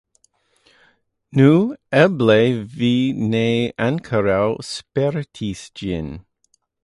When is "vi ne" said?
2.79-3.43